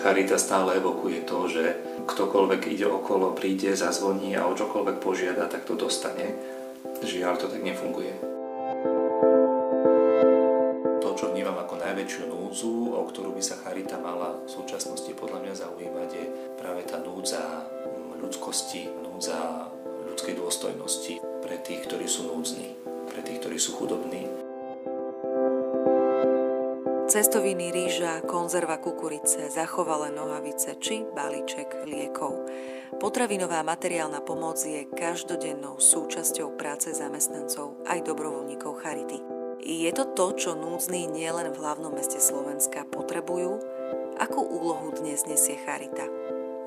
Charita 0.00 0.40
stále 0.40 0.80
evokuje 0.80 1.28
to, 1.28 1.44
že 1.44 1.76
ktokoľvek 2.08 2.72
ide 2.72 2.88
okolo, 2.88 3.36
príde, 3.36 3.76
zazvoní 3.76 4.32
a 4.32 4.48
o 4.48 4.56
čokoľvek 4.56 4.96
požiada, 4.96 5.44
tak 5.44 5.68
to 5.68 5.76
dostane. 5.76 6.40
Žiaľ, 7.04 7.36
to 7.36 7.52
tak 7.52 7.60
nefunguje. 7.60 8.16
To, 11.04 11.08
čo 11.12 11.28
vnímam 11.28 11.60
ako 11.60 11.84
najväčšiu 11.84 12.32
núdzu, 12.32 12.96
o 12.96 13.04
ktorú 13.12 13.36
by 13.36 13.44
sa 13.44 13.60
Charita 13.60 14.00
mala 14.00 14.40
v 14.40 14.48
súčasnosti 14.48 15.12
podľa 15.12 15.44
mňa 15.44 15.54
zaujímať, 15.68 16.08
je 16.16 16.24
práve 16.56 16.80
tá 16.88 16.96
núdza 16.96 17.68
ľudskosti, 18.24 18.88
núdza 19.04 19.68
ľudskej 20.08 20.32
dôstojnosti 20.32 21.20
pre 21.44 21.60
tých, 21.60 21.84
ktorí 21.84 22.08
sú 22.08 22.24
núdzni, 22.32 22.72
pre 23.12 23.20
tých, 23.20 23.44
ktorí 23.44 23.60
sú 23.60 23.76
chudobní, 23.76 24.49
Cestoviny 27.10 27.74
rýža, 27.74 28.22
konzerva 28.22 28.78
kukurice, 28.78 29.50
zachovalé 29.50 30.14
nohavice 30.14 30.78
či 30.78 31.02
balíček 31.02 31.82
liekov. 31.82 32.46
Potravinová 33.02 33.66
materiálna 33.66 34.22
pomoc 34.22 34.62
je 34.62 34.86
každodennou 34.94 35.82
súčasťou 35.82 36.54
práce 36.54 36.94
zamestnancov 36.94 37.82
aj 37.90 38.06
dobrovoľníkov 38.06 38.78
Charity. 38.78 39.18
Je 39.58 39.90
to 39.90 40.14
to, 40.14 40.38
čo 40.38 40.50
núdzny 40.54 41.10
nielen 41.10 41.50
v 41.50 41.58
hlavnom 41.58 41.90
meste 41.90 42.22
Slovenska 42.22 42.86
potrebujú? 42.86 43.58
Akú 44.22 44.46
úlohu 44.46 44.94
dnes 44.94 45.26
nesie 45.26 45.58
Charita? 45.66 46.06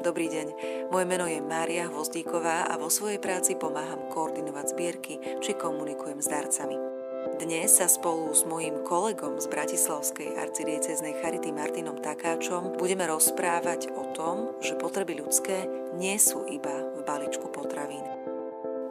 Dobrý 0.03 0.27
deň, 0.27 0.47
moje 0.91 1.05
meno 1.07 1.23
je 1.23 1.39
Mária 1.39 1.87
Hvozdíková 1.87 2.67
a 2.67 2.75
vo 2.75 2.91
svojej 2.91 3.23
práci 3.23 3.55
pomáham 3.55 4.11
koordinovať 4.11 4.75
zbierky 4.75 5.39
či 5.39 5.55
komunikujem 5.55 6.19
s 6.19 6.27
darcami. 6.27 6.92
Dnes 7.33 7.81
sa 7.81 7.89
spolu 7.89 8.29
s 8.29 8.45
mojím 8.45 8.85
kolegom 8.85 9.41
z 9.41 9.49
Bratislavskej 9.49 10.37
arcidieceznej 10.37 11.17
Charity 11.17 11.49
Martinom 11.49 11.97
Takáčom 11.97 12.77
budeme 12.77 13.09
rozprávať 13.09 13.89
o 13.97 14.13
tom, 14.13 14.53
že 14.61 14.77
potreby 14.77 15.17
ľudské 15.17 15.65
nie 15.97 16.13
sú 16.21 16.45
iba 16.45 16.93
v 16.93 17.01
balíčku 17.01 17.49
potravín. 17.49 18.05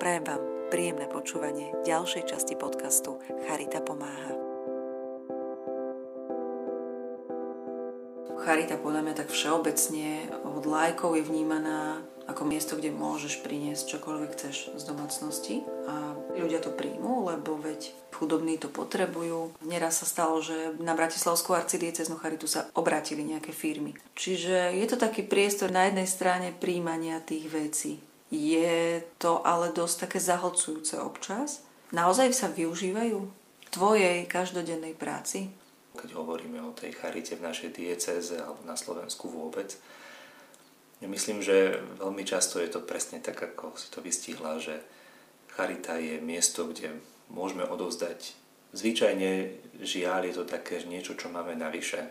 Prajem 0.03 0.27
vám 0.27 0.43
príjemné 0.75 1.07
počúvanie 1.07 1.71
ďalšej 1.87 2.35
časti 2.35 2.59
podcastu 2.59 3.23
Charita 3.47 3.79
pomáha. 3.79 4.35
Charita 8.43 8.75
podľa 8.75 9.07
mňa 9.07 9.15
tak 9.23 9.31
všeobecne 9.31 10.27
od 10.43 10.67
lajkov 10.67 11.15
je 11.15 11.23
vnímaná 11.23 12.03
ako 12.31 12.43
miesto, 12.47 12.79
kde 12.79 12.95
môžeš 12.95 13.43
priniesť 13.43 13.99
čokoľvek 13.99 14.31
chceš 14.37 14.57
z 14.79 14.83
domácnosti 14.87 15.67
a 15.91 16.15
ľudia 16.39 16.63
to 16.63 16.71
príjmú, 16.71 17.27
lebo 17.27 17.59
veď 17.59 17.91
chudobní 18.15 18.55
to 18.55 18.71
potrebujú. 18.71 19.51
Neraz 19.67 19.99
sa 19.99 20.07
stalo, 20.07 20.39
že 20.39 20.79
na 20.79 20.95
Bratislavskú 20.95 21.59
arcidieceznú 21.59 22.23
charitu 22.23 22.47
sa 22.47 22.71
obratili 22.79 23.27
nejaké 23.27 23.51
firmy. 23.51 23.99
Čiže 24.15 24.79
je 24.79 24.87
to 24.87 24.95
taký 24.95 25.27
priestor 25.27 25.75
na 25.75 25.91
jednej 25.91 26.07
strane 26.07 26.55
príjmania 26.55 27.19
tých 27.19 27.51
vecí. 27.51 27.99
Je 28.31 29.03
to 29.19 29.43
ale 29.43 29.75
dosť 29.75 30.07
také 30.07 30.19
zahlcujúce 30.23 30.97
občas. 31.03 31.67
Naozaj 31.91 32.33
sa 32.33 32.49
využívajú 32.49 33.19
v 33.29 33.69
tvojej 33.69 34.25
každodennej 34.31 34.97
práci? 34.97 35.53
Keď 35.93 36.17
hovoríme 36.17 36.57
o 36.65 36.73
tej 36.73 36.97
charite 36.97 37.37
v 37.37 37.45
našej 37.45 37.77
diecéze 37.77 38.33
alebo 38.41 38.65
na 38.65 38.79
Slovensku 38.79 39.29
vôbec, 39.29 39.77
ja 41.03 41.11
myslím, 41.11 41.43
že 41.43 41.83
veľmi 41.99 42.23
často 42.23 42.63
je 42.63 42.71
to 42.71 42.79
presne 42.87 43.19
tak, 43.19 43.35
ako 43.35 43.75
si 43.75 43.91
to 43.91 43.99
vystihla, 43.99 44.63
že 44.63 44.79
charita 45.51 45.99
je 45.99 46.23
miesto, 46.23 46.71
kde 46.71 46.95
môžeme 47.27 47.67
odovzdať. 47.67 48.39
Zvyčajne 48.73 49.53
žiaľ 49.83 50.31
je 50.31 50.35
to 50.39 50.45
také 50.47 50.79
niečo, 50.87 51.19
čo 51.19 51.29
máme 51.29 51.59
navyše. 51.59 52.07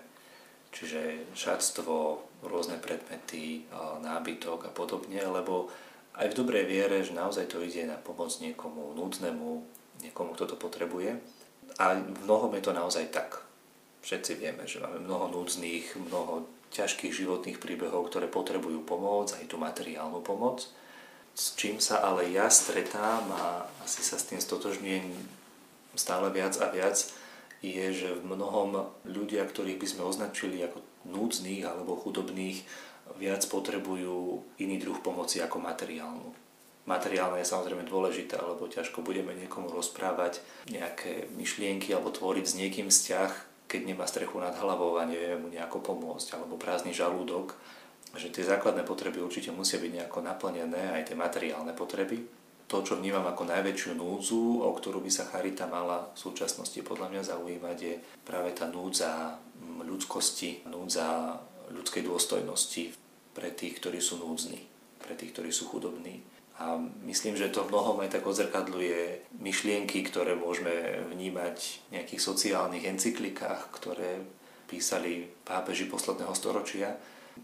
Čiže 0.71 1.31
šatstvo, 1.35 2.19
rôzne 2.43 2.79
predmety, 2.79 3.65
nábytok 4.03 4.67
a 4.67 4.71
podobne, 4.71 5.19
lebo 5.23 5.71
aj 6.15 6.31
v 6.31 6.37
dobrej 6.37 6.67
viere, 6.67 7.03
že 7.03 7.15
naozaj 7.15 7.47
to 7.47 7.63
ide 7.63 7.87
na 7.87 7.95
pomoc 7.95 8.35
niekomu 8.43 8.91
núdnemu, 8.95 9.63
niekomu, 10.03 10.35
kto 10.35 10.51
to 10.51 10.55
potrebuje. 10.59 11.15
A 11.79 11.95
v 11.95 12.19
mnohom 12.27 12.51
je 12.55 12.63
to 12.63 12.75
naozaj 12.75 13.07
tak. 13.11 13.39
Všetci 14.03 14.31
vieme, 14.35 14.67
že 14.67 14.83
máme 14.83 14.99
mnoho 15.03 15.31
núdznych, 15.31 15.95
mnoho 15.95 16.47
ťažkých 16.71 17.11
životných 17.11 17.59
príbehov, 17.59 18.07
ktoré 18.07 18.31
potrebujú 18.31 18.81
pomoc, 18.87 19.35
aj 19.35 19.45
tú 19.51 19.59
materiálnu 19.59 20.23
pomoc. 20.23 20.65
S 21.35 21.55
čím 21.55 21.79
sa 21.79 22.03
ale 22.03 22.27
ja 22.31 22.47
stretám 22.51 23.23
a 23.31 23.67
asi 23.83 24.03
sa 24.03 24.19
s 24.19 24.27
tým 24.27 24.39
stotožňujem 24.39 25.07
stále 25.95 26.31
viac 26.31 26.55
a 26.59 26.71
viac, 26.71 26.97
je, 27.61 27.85
že 27.93 28.09
v 28.17 28.25
mnohom 28.25 28.89
ľudia, 29.05 29.45
ktorých 29.45 29.77
by 29.77 29.87
sme 29.87 30.03
označili 30.07 30.63
ako 30.65 30.81
núdznych 31.05 31.61
alebo 31.61 31.99
chudobných, 31.99 32.63
viac 33.19 33.43
potrebujú 33.51 34.41
iný 34.57 34.75
druh 34.81 34.97
pomoci 35.03 35.43
ako 35.43 35.61
materiálnu. 35.61 36.31
Materiálne 36.89 37.37
je 37.43 37.51
samozrejme 37.51 37.85
dôležité, 37.85 38.41
lebo 38.41 38.65
ťažko 38.65 39.05
budeme 39.05 39.37
niekomu 39.37 39.69
rozprávať 39.69 40.41
nejaké 40.65 41.29
myšlienky 41.37 41.93
alebo 41.93 42.09
tvoriť 42.09 42.45
s 42.47 42.57
niekým 42.57 42.89
vzťah, 42.89 43.50
keď 43.71 43.87
nemá 43.87 44.03
strechu 44.03 44.35
nad 44.43 44.51
hlavou 44.59 44.99
a 44.99 45.07
nevie 45.07 45.39
mu 45.39 45.47
nejako 45.47 45.79
pomôcť, 45.79 46.35
alebo 46.35 46.59
prázdny 46.59 46.91
žalúdok, 46.91 47.55
že 48.19 48.27
tie 48.27 48.43
základné 48.43 48.83
potreby 48.83 49.23
určite 49.23 49.55
musia 49.55 49.79
byť 49.79 49.91
nejako 49.95 50.19
naplnené, 50.19 50.91
aj 50.99 51.07
tie 51.07 51.15
materiálne 51.15 51.71
potreby. 51.71 52.19
To, 52.67 52.83
čo 52.83 52.99
vnímam 52.99 53.23
ako 53.23 53.47
najväčšiu 53.47 53.95
núdzu, 53.95 54.67
o 54.67 54.71
ktorú 54.75 54.99
by 54.99 55.11
sa 55.11 55.27
Charita 55.27 55.67
mala 55.71 56.11
v 56.11 56.17
súčasnosti 56.19 56.79
podľa 56.83 57.07
mňa 57.15 57.21
zaujímať, 57.23 57.77
je 57.79 57.95
práve 58.27 58.51
tá 58.51 58.67
núdza 58.67 59.39
ľudskosti, 59.87 60.67
núdza 60.67 61.39
ľudskej 61.71 62.03
dôstojnosti 62.03 62.91
pre 63.31 63.55
tých, 63.55 63.79
ktorí 63.79 64.03
sú 64.03 64.19
núdzni, 64.19 64.67
pre 64.99 65.15
tých, 65.15 65.31
ktorí 65.31 65.51
sú 65.51 65.71
chudobní. 65.71 66.19
A 66.59 66.77
myslím, 67.07 67.39
že 67.39 67.49
to 67.49 67.65
v 67.65 67.71
mnohom 67.73 68.03
aj 68.03 68.19
tak 68.19 68.23
odzrkadluje 68.27 69.33
myšlienky, 69.39 70.05
ktoré 70.05 70.37
môžeme 70.37 71.05
vnímať 71.09 71.57
v 71.89 71.99
nejakých 71.99 72.21
sociálnych 72.21 72.85
encyklikách, 72.85 73.71
ktoré 73.73 74.21
písali 74.69 75.27
pápeži 75.43 75.89
posledného 75.89 76.31
storočia. 76.37 76.95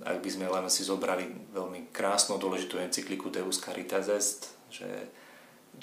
Ak 0.04 0.22
by 0.22 0.30
sme 0.30 0.52
len 0.52 0.68
si 0.70 0.86
zobrali 0.86 1.28
veľmi 1.56 1.90
krásnu, 1.90 2.38
dôležitú 2.38 2.78
encykliku 2.78 3.34
Deus 3.34 3.58
Caritas 3.58 4.12
Est, 4.12 4.54
že 4.70 4.88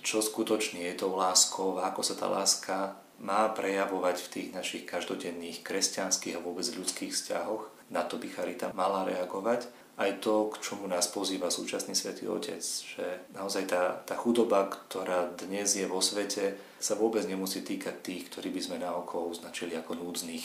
čo 0.01 0.23
skutočne 0.23 0.85
je 0.91 0.95
tou 0.99 1.15
láskou, 1.15 1.79
ako 1.81 2.01
sa 2.03 2.15
tá 2.15 2.27
láska 2.31 2.97
má 3.23 3.47
prejavovať 3.55 4.17
v 4.27 4.31
tých 4.31 4.49
našich 4.51 4.85
každodenných 4.87 5.63
kresťanských 5.63 6.35
a 6.39 6.43
vôbec 6.43 6.67
ľudských 6.67 7.15
vzťahoch. 7.15 7.71
Na 7.95 8.03
to 8.03 8.19
by 8.19 8.27
Charita 8.27 8.75
mala 8.75 9.07
reagovať 9.07 9.71
aj 9.95 10.11
to, 10.19 10.51
k 10.51 10.59
čomu 10.59 10.91
nás 10.91 11.07
pozýva 11.07 11.55
súčasný 11.55 11.95
svätý 11.95 12.27
Otec, 12.27 12.59
že 12.63 13.31
naozaj 13.31 13.71
tá, 13.71 14.03
tá 14.03 14.19
chudoba, 14.19 14.67
ktorá 14.67 15.31
dnes 15.39 15.79
je 15.79 15.87
vo 15.87 16.03
svete, 16.03 16.59
sa 16.83 16.99
vôbec 16.99 17.23
nemusí 17.25 17.63
týkať 17.63 18.03
tých, 18.03 18.23
ktorí 18.31 18.51
by 18.51 18.61
sme 18.61 18.77
na 18.83 18.91
oko 18.91 19.31
označili 19.31 19.79
ako 19.79 19.95
núdznych, 20.03 20.45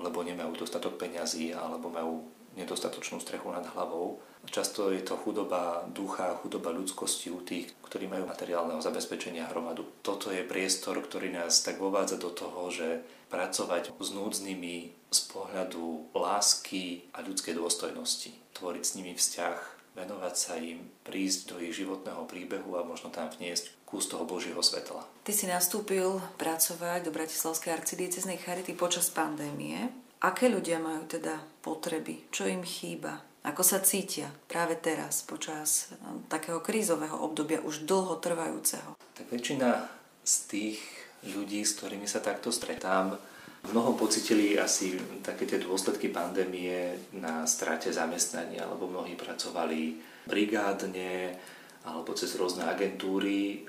lebo 0.00 0.20
nemajú 0.20 0.52
dostatok 0.60 1.00
peňazí 1.00 1.56
alebo 1.56 1.88
majú 1.88 2.28
nedostatočnú 2.56 3.22
strechu 3.22 3.50
nad 3.52 3.66
hlavou. 3.74 4.18
Často 4.48 4.88
je 4.88 5.04
to 5.04 5.20
chudoba 5.20 5.84
ducha, 5.92 6.40
chudoba 6.40 6.72
ľudskosti 6.72 7.28
u 7.28 7.44
tých, 7.44 7.70
ktorí 7.84 8.08
majú 8.08 8.24
materiálneho 8.24 8.80
zabezpečenia 8.80 9.46
hromadu. 9.52 9.84
Toto 10.00 10.32
je 10.32 10.42
priestor, 10.42 10.98
ktorý 10.98 11.30
nás 11.30 11.60
tak 11.60 11.76
vovádza 11.76 12.16
do 12.16 12.32
toho, 12.32 12.72
že 12.72 13.04
pracovať 13.30 13.94
s 13.94 14.08
núdznymi 14.10 14.76
z 15.12 15.20
pohľadu 15.30 16.16
lásky 16.16 17.06
a 17.14 17.22
ľudskej 17.22 17.54
dôstojnosti 17.54 18.32
tvoriť 18.56 18.82
s 18.84 18.96
nimi 18.98 19.12
vzťah, 19.14 19.56
venovať 19.96 20.34
sa 20.36 20.58
im, 20.60 20.88
prísť 21.06 21.54
do 21.54 21.56
ich 21.62 21.76
životného 21.76 22.26
príbehu 22.26 22.76
a 22.76 22.86
možno 22.86 23.08
tam 23.08 23.32
vniesť 23.32 23.72
kus 23.88 24.06
toho 24.06 24.22
Božieho 24.22 24.62
svetla. 24.62 25.02
Ty 25.26 25.32
si 25.34 25.50
nastúpil 25.50 26.22
pracovať 26.38 27.06
do 27.06 27.10
Bratislavskej 27.10 27.74
arcidieceznej 27.74 28.38
charity 28.38 28.76
počas 28.76 29.10
pandémie. 29.10 29.90
Aké 30.20 30.52
ľudia 30.52 30.76
majú 30.76 31.08
teda 31.08 31.40
potreby? 31.64 32.28
Čo 32.28 32.44
im 32.44 32.60
chýba? 32.60 33.24
Ako 33.40 33.64
sa 33.64 33.80
cítia 33.80 34.28
práve 34.52 34.76
teraz, 34.76 35.24
počas 35.24 35.96
no, 36.04 36.20
takého 36.28 36.60
krízového 36.60 37.16
obdobia, 37.24 37.64
už 37.64 37.88
dlho 37.88 38.20
trvajúceho? 38.20 39.00
Tak 39.16 39.32
väčšina 39.32 39.88
z 40.20 40.34
tých 40.52 40.78
ľudí, 41.24 41.64
s 41.64 41.80
ktorými 41.80 42.04
sa 42.04 42.20
takto 42.20 42.52
stretám, 42.52 43.16
Mnoho 43.60 43.92
pocitili 43.92 44.56
asi 44.56 44.96
také 45.20 45.44
tie 45.44 45.60
dôsledky 45.60 46.08
pandémie 46.08 46.96
na 47.12 47.44
strate 47.44 47.92
zamestnania, 47.92 48.64
alebo 48.64 48.88
mnohí 48.88 49.20
pracovali 49.20 50.00
brigádne 50.24 51.36
alebo 51.84 52.16
cez 52.16 52.32
rôzne 52.40 52.64
agentúry, 52.64 53.68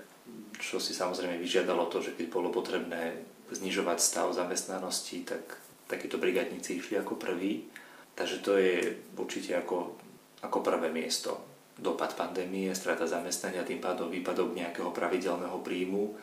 čo 0.59 0.80
si 0.80 0.95
samozrejme 0.95 1.36
vyžiadalo 1.39 1.92
to, 1.92 2.00
že 2.00 2.15
keď 2.15 2.27
bolo 2.31 2.56
potrebné 2.56 3.19
znižovať 3.51 4.00
stav 4.00 4.31
zamestnanosti, 4.31 5.27
tak 5.27 5.59
takíto 5.91 6.15
brigadníci 6.15 6.79
išli 6.79 6.95
ako 6.95 7.19
prví. 7.19 7.67
Takže 8.15 8.38
to 8.39 8.55
je 8.55 8.95
určite 9.19 9.51
ako, 9.59 9.99
ako 10.43 10.57
prvé 10.63 10.88
miesto. 10.88 11.43
Dopad 11.75 12.15
pandémie, 12.15 12.71
strata 12.71 13.03
zamestnania, 13.03 13.67
tým 13.67 13.83
pádom 13.83 14.07
výpadok 14.07 14.55
nejakého 14.55 14.91
pravidelného 14.95 15.59
príjmu, 15.59 16.15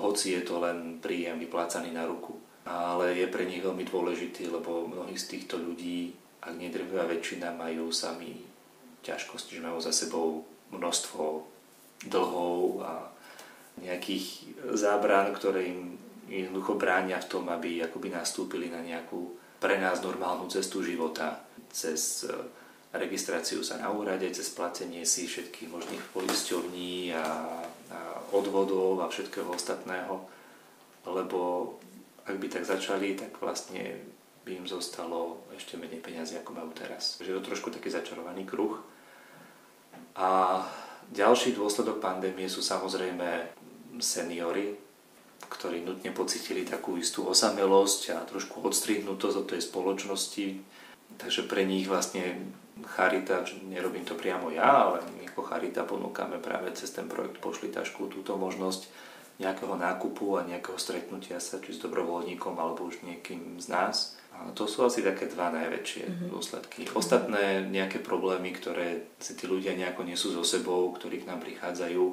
hoci 0.00 0.38
je 0.38 0.42
to 0.46 0.62
len 0.62 1.02
príjem 1.02 1.36
vyplácaný 1.36 1.92
na 1.92 2.06
ruku 2.06 2.36
ale 2.60 3.16
je 3.16 3.26
pre 3.26 3.48
nich 3.48 3.64
veľmi 3.64 3.88
dôležitý, 3.88 4.52
lebo 4.52 4.84
mnohí 4.84 5.16
z 5.16 5.32
týchto 5.32 5.56
ľudí 5.56 6.12
ak 6.40 6.56
nie 6.56 6.72
drvivá 6.72 7.04
väčšina, 7.04 7.52
majú 7.52 7.92
sami 7.92 8.40
ťažkosti, 9.04 9.60
že 9.60 9.64
majú 9.64 9.78
za 9.80 9.92
sebou 9.92 10.48
množstvo 10.72 11.44
dlhov 12.08 12.80
a 12.80 13.12
nejakých 13.84 14.56
zábran, 14.72 15.36
ktoré 15.36 15.68
im 15.68 16.00
jednoducho 16.30 16.78
bránia 16.78 17.18
v 17.18 17.28
tom, 17.28 17.44
aby 17.50 17.82
akoby 17.82 18.14
nastúpili 18.14 18.70
na 18.70 18.78
nejakú 18.78 19.34
pre 19.60 19.76
nás 19.76 20.00
normálnu 20.00 20.48
cestu 20.48 20.80
života 20.80 21.42
cez 21.68 22.24
e, 22.24 22.32
registráciu 22.96 23.60
sa 23.60 23.76
na 23.76 23.92
úrade, 23.92 24.24
cez 24.32 24.48
platenie 24.48 25.04
si 25.04 25.28
všetkých 25.28 25.68
možných 25.68 26.04
poisťovní 26.16 27.12
a, 27.12 27.26
a 27.92 27.98
odvodov 28.32 29.04
a 29.04 29.12
všetkého 29.12 29.50
ostatného. 29.52 30.24
Lebo 31.04 31.74
ak 32.24 32.36
by 32.38 32.46
tak 32.48 32.64
začali, 32.64 33.18
tak 33.18 33.36
vlastne 33.42 34.00
by 34.46 34.64
im 34.64 34.66
zostalo 34.66 35.44
ešte 35.52 35.76
menej 35.76 36.00
peniazy, 36.00 36.40
ako 36.40 36.56
majú 36.56 36.70
teraz. 36.72 37.20
Takže 37.20 37.30
je 37.30 37.36
to 37.36 37.48
trošku 37.52 37.68
taký 37.68 37.92
začarovaný 37.92 38.48
kruh. 38.48 38.80
A 40.16 40.62
ďalší 41.12 41.52
dôsledok 41.52 42.00
pandémie 42.00 42.48
sú 42.48 42.64
samozrejme 42.64 43.50
seniory, 44.00 44.89
ktorí 45.48 45.86
nutne 45.86 46.12
pocitili 46.12 46.66
takú 46.68 47.00
istú 47.00 47.24
osamelosť 47.30 48.00
a 48.16 48.26
trošku 48.26 48.60
odstrihnutosť 48.66 49.36
od 49.40 49.46
tej 49.46 49.60
spoločnosti. 49.64 50.46
Takže 51.16 51.48
pre 51.48 51.64
nich 51.64 51.88
vlastne 51.88 52.52
Charita, 52.80 53.44
nerobím 53.68 54.08
to 54.08 54.16
priamo 54.16 54.48
ja, 54.48 54.88
ale 54.88 55.04
my 55.20 55.28
ako 55.28 55.44
Charita 55.44 55.84
ponúkame 55.84 56.40
práve 56.40 56.72
cez 56.72 56.92
ten 56.92 57.08
projekt 57.08 57.40
Pošli 57.44 57.68
tašku 57.68 58.08
túto 58.08 58.36
možnosť 58.40 58.88
nejakého 59.40 59.72
nákupu 59.72 60.36
a 60.36 60.44
nejakého 60.44 60.76
stretnutia 60.76 61.40
sa 61.40 61.60
či 61.60 61.72
s 61.72 61.80
dobrovoľníkom 61.80 62.52
alebo 62.60 62.88
už 62.88 63.00
niekým 63.04 63.56
z 63.56 63.66
nás. 63.72 64.20
A 64.36 64.52
to 64.56 64.64
sú 64.64 64.84
asi 64.84 65.04
také 65.04 65.28
dva 65.28 65.52
najväčšie 65.52 66.04
mm-hmm. 66.04 66.28
dôsledky. 66.32 66.80
Ostatné 66.92 67.64
nejaké 67.68 68.00
problémy, 68.00 68.52
ktoré 68.56 69.12
si 69.20 69.36
tí 69.36 69.44
ľudia 69.44 69.76
nejako 69.76 70.08
nesú 70.08 70.32
so 70.32 70.44
sebou, 70.44 70.88
ktorí 70.96 71.24
k 71.24 71.28
nám 71.28 71.44
prichádzajú, 71.44 72.04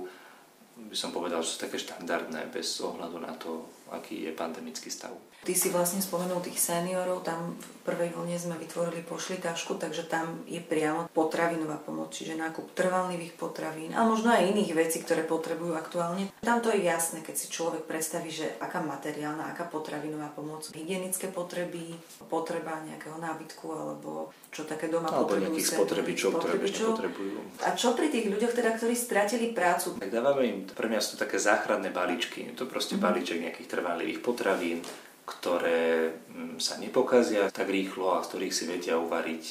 by 0.77 0.95
som 0.97 1.09
povedal, 1.09 1.41
že 1.41 1.55
sú 1.55 1.57
také 1.65 1.81
štandardné 1.81 2.53
bez 2.53 2.77
ohľadu 2.79 3.17
na 3.17 3.33
to, 3.33 3.65
aký 3.91 4.27
je 4.27 4.31
pandemický 4.35 4.91
stav. 4.91 5.13
Ty 5.45 5.53
si 5.55 5.71
vlastne 5.71 6.03
spomenul 6.03 6.43
tých 6.43 6.59
seniorov, 6.59 7.23
tam 7.23 7.55
v 7.55 7.67
prvej 7.87 8.11
vlne 8.11 8.35
sme 8.35 8.59
vytvorili 8.59 8.99
pošlitašku, 9.05 9.79
takže 9.79 10.09
tam 10.11 10.43
je 10.43 10.59
priamo 10.59 11.07
potravinová 11.15 11.79
pomoc, 11.79 12.11
čiže 12.11 12.35
nákup 12.35 12.75
trvalnivých 12.75 13.37
potravín 13.39 13.95
a 13.95 14.03
možno 14.03 14.35
aj 14.35 14.43
iných 14.43 14.75
vecí, 14.75 14.99
ktoré 14.99 15.23
potrebujú 15.23 15.77
aktuálne. 15.77 16.27
Tam 16.43 16.59
to 16.59 16.73
je 16.73 16.83
jasné, 16.83 17.23
keď 17.23 17.35
si 17.37 17.47
človek 17.47 17.87
predstaví, 17.87 18.27
že 18.27 18.59
aká 18.59 18.83
materiálna, 18.83 19.47
aká 19.53 19.71
potravinová 19.71 20.35
pomoc, 20.35 20.67
hygienické 20.73 21.31
potreby, 21.31 21.95
potreba 22.27 22.83
nejakého 22.83 23.15
nábytku 23.15 23.71
alebo 23.71 24.35
čo 24.51 24.67
také 24.67 24.91
doma 24.91 25.07
alebo 25.07 25.31
potrebujú. 25.31 25.37
Alebo 25.37 25.53
nejakých 25.53 25.69
spotrebičov, 25.69 26.29
ktoré 26.33 26.55
bežne 26.59 26.83
potrebujú. 26.91 27.37
A 27.63 27.69
čo 27.77 27.93
pri 27.95 28.07
tých 28.11 28.25
ľuďoch 28.27 28.51
teda, 28.51 28.75
ktorí 28.75 28.95
stratili 28.97 29.55
prácu? 29.55 29.95
Tak 30.01 30.11
dávame 30.11 30.43
im, 30.43 30.57
pre 30.67 30.91
mňa 30.91 30.99
sú 30.99 31.15
to 31.15 31.23
také 31.23 31.39
záchranné 31.39 31.93
balíčky. 31.93 32.51
Je 32.51 32.55
to 32.57 32.67
proste 32.67 32.97
mm-hmm. 32.97 33.05
balíček 33.07 33.37
nejakých 33.39 33.69
trvalivých 33.77 34.25
potravín, 34.25 34.81
ktoré 35.29 36.17
mm, 36.33 36.57
sa 36.57 36.81
nepokazia 36.81 37.45
tak 37.53 37.69
rýchlo 37.69 38.17
a 38.17 38.25
z 38.25 38.33
ktorých 38.33 38.55
si 38.55 38.63
vedia 38.65 38.97
uvariť 38.97 39.43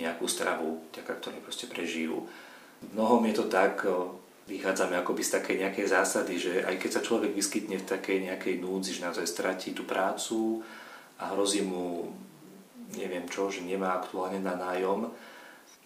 nejakú 0.00 0.24
stravu, 0.24 0.80
vďaka 0.94 1.12
ktorej 1.20 1.44
proste 1.44 1.66
prežijú. 1.68 2.24
Mnohom 2.96 3.20
je 3.28 3.34
to 3.36 3.44
tak, 3.52 3.84
vychádzame 4.48 4.96
akoby 4.98 5.22
z 5.22 5.34
takej 5.36 5.56
nejakej 5.62 5.86
zásady, 5.86 6.34
že 6.40 6.52
aj 6.64 6.80
keď 6.80 6.90
sa 6.90 7.04
človek 7.04 7.30
vyskytne 7.36 7.76
v 7.78 7.86
takej 7.86 8.18
nejakej 8.30 8.54
núdzi, 8.58 8.98
že 8.98 9.04
naozaj 9.04 9.26
stratí 9.28 9.70
tú 9.76 9.84
prácu 9.86 10.64
a 11.20 11.30
hrozí 11.34 11.62
mu 11.62 12.10
neviem 12.98 13.26
čo, 13.30 13.46
že 13.46 13.62
nemá 13.62 13.94
aktuálne 13.94 14.42
na 14.42 14.58
nájom, 14.58 15.14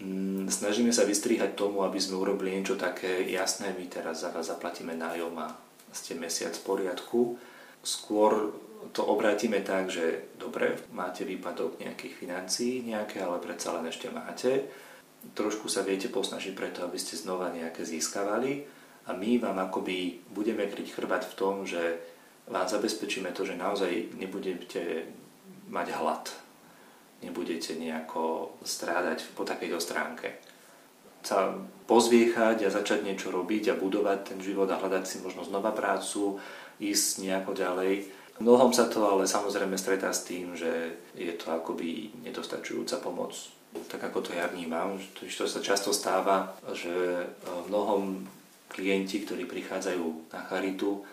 mm, 0.00 0.48
snažíme 0.48 0.88
sa 0.88 1.04
vystriehať 1.04 1.52
tomu, 1.52 1.84
aby 1.84 2.00
sme 2.00 2.16
urobili 2.16 2.56
niečo 2.56 2.80
také 2.80 3.28
jasné, 3.28 3.76
my 3.76 3.84
teraz 3.92 4.24
za 4.24 4.32
vás 4.32 4.48
zaplatíme 4.48 4.96
nájom 4.96 5.36
a 5.36 5.52
ste 5.92 6.16
mesiac 6.16 6.56
v 6.56 6.64
poriadku. 6.64 7.20
Skôr 7.84 8.56
to 8.96 9.04
obrátime 9.04 9.60
tak, 9.60 9.92
že 9.92 10.32
dobre, 10.40 10.76
máte 10.96 11.28
výpadok 11.28 11.76
nejakých 11.80 12.14
financií 12.16 12.80
nejaké, 12.80 13.20
ale 13.20 13.36
predsa 13.40 13.76
len 13.76 13.88
ešte 13.88 14.08
máte. 14.08 14.68
Trošku 15.36 15.68
sa 15.68 15.84
viete 15.84 16.08
posnažiť 16.08 16.52
preto, 16.56 16.84
aby 16.84 16.96
ste 16.96 17.20
znova 17.20 17.52
nejaké 17.52 17.84
získavali 17.84 18.64
a 19.08 19.12
my 19.12 19.36
vám 19.36 19.60
akoby 19.68 20.24
budeme 20.32 20.64
kryť 20.64 20.88
chrbať 20.96 21.22
v 21.28 21.36
tom, 21.36 21.54
že 21.68 22.00
vám 22.48 22.68
zabezpečíme 22.68 23.32
to, 23.32 23.44
že 23.44 23.56
naozaj 23.56 24.16
nebudete 24.16 25.08
mať 25.68 25.86
hlad. 25.96 26.24
Nebudete 27.24 27.72
nejako 27.80 28.52
strádať 28.64 29.24
po 29.32 29.48
takejto 29.48 29.80
stránke. 29.80 30.36
Sa 31.24 31.56
pozviechať 31.88 32.68
a 32.68 32.74
začať 32.74 33.00
niečo 33.00 33.32
robiť 33.32 33.72
a 33.72 33.80
budovať 33.80 34.18
ten 34.28 34.38
život 34.44 34.68
a 34.68 34.76
hľadať 34.76 35.04
si 35.08 35.16
možno 35.24 35.40
znova 35.40 35.72
prácu, 35.72 36.36
ísť 36.82 37.24
nejako 37.24 37.52
ďalej 37.54 37.92
Mnohom 38.42 38.74
sa 38.74 38.90
to 38.90 39.06
ale 39.06 39.30
samozrejme 39.30 39.78
stretá 39.78 40.10
s 40.10 40.26
tým, 40.26 40.58
že 40.58 40.98
je 41.14 41.30
to 41.38 41.54
akoby 41.54 42.10
nedostačujúca 42.26 42.98
pomoc. 42.98 43.30
Tak 43.86 44.10
ako 44.10 44.26
to 44.26 44.30
ja 44.34 44.50
vnímam, 44.50 44.98
to 45.14 45.26
sa 45.46 45.62
často 45.62 45.94
stáva, 45.94 46.54
že 46.74 46.90
e, 46.90 47.26
mnohom 47.70 48.26
klienti, 48.70 49.22
ktorí 49.22 49.46
prichádzajú 49.46 50.34
na 50.34 50.40
charitu, 50.50 51.06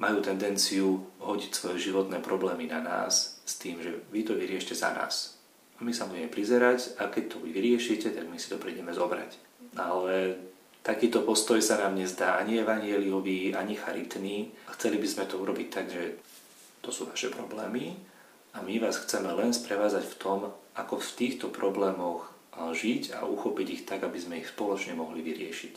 majú 0.00 0.24
tendenciu 0.24 1.04
hodiť 1.20 1.52
svoje 1.52 1.92
životné 1.92 2.24
problémy 2.24 2.68
na 2.68 2.80
nás 2.80 3.40
s 3.44 3.60
tým, 3.60 3.80
že 3.84 3.92
vy 4.08 4.24
to 4.24 4.32
vyriešte 4.32 4.72
za 4.72 4.96
nás. 4.96 5.36
A 5.76 5.84
my 5.84 5.92
sa 5.92 6.08
budeme 6.08 6.32
prizerať 6.32 6.96
a 7.00 7.12
keď 7.12 7.36
to 7.36 7.44
vy 7.44 7.52
vyriešite, 7.52 8.12
tak 8.16 8.28
my 8.28 8.40
si 8.40 8.48
to 8.48 8.56
prídeme 8.56 8.92
zobrať. 8.92 9.36
Ale 9.76 10.40
takýto 10.82 11.22
postoj 11.22 11.62
sa 11.62 11.78
nám 11.78 11.94
nezdá 11.94 12.36
ani 12.36 12.58
evanieliový, 12.60 13.54
ani 13.54 13.78
charitný. 13.78 14.50
Chceli 14.74 14.98
by 14.98 15.08
sme 15.08 15.24
to 15.30 15.38
urobiť 15.38 15.68
tak, 15.70 15.86
že 15.88 16.18
to 16.82 16.90
sú 16.90 17.06
vaše 17.06 17.30
problémy 17.30 17.94
a 18.52 18.60
my 18.60 18.82
vás 18.82 18.98
chceme 18.98 19.30
len 19.30 19.54
sprevázať 19.54 20.04
v 20.04 20.18
tom, 20.18 20.40
ako 20.74 20.98
v 20.98 21.10
týchto 21.14 21.46
problémoch 21.48 22.28
žiť 22.52 23.16
a 23.16 23.24
uchopiť 23.24 23.66
ich 23.70 23.82
tak, 23.88 24.04
aby 24.04 24.18
sme 24.20 24.38
ich 24.42 24.50
spoločne 24.50 24.98
mohli 24.98 25.24
vyriešiť. 25.24 25.76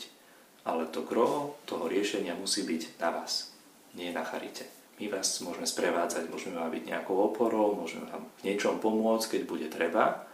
Ale 0.66 0.90
to 0.90 1.06
gro 1.06 1.56
toho 1.64 1.86
riešenia 1.86 2.34
musí 2.34 2.66
byť 2.66 2.98
na 2.98 3.14
vás, 3.14 3.54
nie 3.94 4.10
na 4.10 4.26
charite. 4.26 4.66
My 4.98 5.12
vás 5.12 5.40
môžeme 5.44 5.68
sprevádzať, 5.68 6.26
môžeme 6.32 6.58
vám 6.58 6.72
byť 6.72 6.84
nejakou 6.88 7.16
oporou, 7.20 7.76
môžeme 7.78 8.08
vám 8.10 8.26
v 8.42 8.50
niečom 8.50 8.82
pomôcť, 8.82 9.38
keď 9.38 9.42
bude 9.46 9.68
treba, 9.70 10.26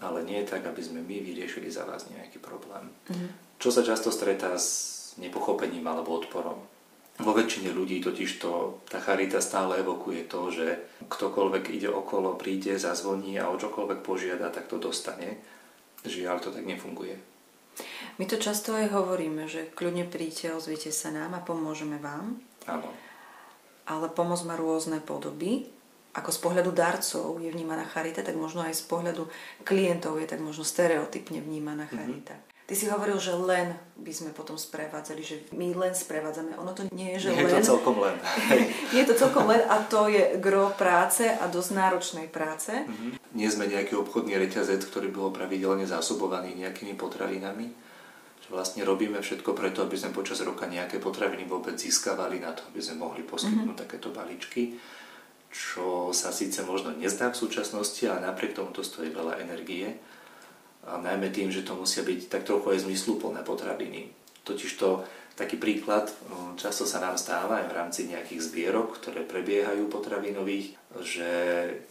ale 0.00 0.22
nie 0.22 0.40
tak, 0.46 0.64
aby 0.64 0.80
sme 0.80 1.00
my 1.02 1.16
vyriešili 1.20 1.68
za 1.68 1.84
vás 1.84 2.06
nejaký 2.08 2.38
problém. 2.38 2.88
Mm-hmm. 3.10 3.49
Čo 3.60 3.68
sa 3.68 3.84
často 3.84 4.08
stretá 4.08 4.56
s 4.56 5.12
nepochopením 5.20 5.84
alebo 5.84 6.16
odporom. 6.16 6.56
Vo 7.20 7.36
väčšine 7.36 7.76
ľudí 7.76 8.00
totiž 8.00 8.40
to, 8.40 8.80
tá 8.88 8.96
charita 8.96 9.44
stále 9.44 9.84
evokuje 9.84 10.24
to, 10.24 10.48
že 10.48 10.66
ktokoľvek 11.04 11.68
ide 11.76 11.92
okolo, 11.92 12.40
príde, 12.40 12.80
zazvoní 12.80 13.36
a 13.36 13.52
o 13.52 13.60
čokoľvek 13.60 14.00
požiada, 14.00 14.48
tak 14.48 14.72
to 14.72 14.80
dostane. 14.80 15.36
Žiaľ, 16.08 16.40
to 16.40 16.48
tak 16.48 16.64
nefunguje. 16.64 17.20
My 18.16 18.24
to 18.24 18.40
často 18.40 18.72
aj 18.72 18.88
hovoríme, 18.88 19.44
že 19.44 19.68
kľudne 19.76 20.08
príďte, 20.08 20.56
ozvite 20.56 20.88
sa 20.88 21.12
nám 21.12 21.36
a 21.36 21.44
pomôžeme 21.44 22.00
vám. 22.00 22.40
Áno. 22.64 22.88
Ale 23.84 24.08
pomoc 24.08 24.40
má 24.48 24.56
rôzne 24.56 25.04
podoby. 25.04 25.68
Ako 26.16 26.32
z 26.32 26.40
pohľadu 26.40 26.72
darcov 26.72 27.36
je 27.38 27.52
vnímaná 27.52 27.84
charita, 27.84 28.24
tak 28.24 28.40
možno 28.40 28.64
aj 28.64 28.80
z 28.80 28.84
pohľadu 28.88 29.28
klientov 29.68 30.16
je 30.16 30.26
tak 30.26 30.40
možno 30.40 30.64
stereotypne 30.64 31.44
vnímaná 31.44 31.84
mhm. 31.84 31.92
charita. 31.92 32.34
Mm-hmm. 32.40 32.59
Ty 32.70 32.78
si 32.78 32.86
hovoril, 32.86 33.18
že 33.18 33.34
len 33.34 33.74
by 33.98 34.14
sme 34.14 34.30
potom 34.30 34.54
sprevádzali, 34.54 35.22
že 35.26 35.42
my 35.58 35.74
len 35.74 35.90
sprevádzame. 35.90 36.54
Ono 36.54 36.70
to 36.70 36.86
nie 36.94 37.18
je, 37.18 37.26
že 37.26 37.28
nie 37.34 37.42
len. 37.42 37.58
Je 37.58 37.66
to 37.66 37.74
celkom 37.74 37.98
len. 37.98 38.14
nie 38.94 39.02
je 39.02 39.10
to 39.10 39.16
celkom 39.18 39.50
len 39.50 39.58
a 39.66 39.82
to 39.90 40.06
je 40.06 40.38
gro 40.38 40.70
práce 40.78 41.26
a 41.26 41.50
dosť 41.50 41.70
náročnej 41.74 42.30
práce. 42.30 42.70
Mm-hmm. 42.70 43.34
Nie 43.34 43.50
sme 43.50 43.66
nejaký 43.66 43.98
obchodný 43.98 44.38
reťazec, 44.38 44.86
ktorý 44.86 45.10
bol 45.10 45.34
pravidelne 45.34 45.82
zásobovaný 45.82 46.54
nejakými 46.62 46.94
potravinami. 46.94 47.74
Že 48.46 48.48
vlastne 48.54 48.86
robíme 48.86 49.18
všetko 49.18 49.50
preto, 49.50 49.82
aby 49.82 49.98
sme 49.98 50.14
počas 50.14 50.38
roka 50.46 50.70
nejaké 50.70 51.02
potraviny 51.02 51.50
vôbec 51.50 51.74
získavali 51.74 52.38
na 52.38 52.54
to, 52.54 52.62
aby 52.70 52.78
sme 52.78 53.02
mohli 53.02 53.26
poskytnúť 53.26 53.66
mm-hmm. 53.66 53.82
takéto 53.82 54.14
balíčky 54.14 54.78
čo 55.50 56.14
sa 56.14 56.30
síce 56.30 56.62
možno 56.62 56.94
nezdá 56.94 57.26
v 57.34 57.40
súčasnosti, 57.42 57.98
ale 58.06 58.22
napriek 58.22 58.54
tomu 58.54 58.70
to 58.70 58.86
stojí 58.86 59.10
veľa 59.10 59.42
energie 59.42 59.98
a 60.86 60.96
najmä 60.96 61.28
tým, 61.28 61.52
že 61.52 61.66
to 61.66 61.76
musia 61.76 62.00
byť 62.00 62.32
tak 62.32 62.42
trochu 62.48 62.72
aj 62.72 62.88
zmysluplné 62.88 63.44
potraviny. 63.44 64.08
Totižto 64.44 65.04
taký 65.36 65.56
príklad, 65.56 66.12
často 66.60 66.84
sa 66.84 67.00
nám 67.00 67.16
stáva 67.16 67.64
aj 67.64 67.66
v 67.72 67.76
rámci 67.76 68.00
nejakých 68.08 68.44
zbierok, 68.52 69.00
ktoré 69.00 69.24
prebiehajú 69.24 69.88
potravinových, 69.88 70.76
že 71.00 71.30